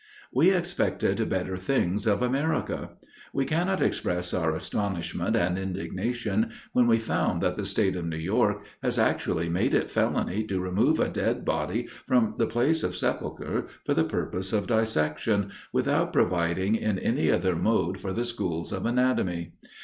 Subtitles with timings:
[0.33, 2.93] We expected better things of America.
[3.33, 8.17] We cannot express our astonishment and indignation, when we found that the state of New
[8.17, 12.95] York has actually made it felony to remove a dead body from the place of
[12.95, 18.71] sepulture for the purpose of dissection, without providing in any other mode for the schools
[18.71, 19.53] of anatomy.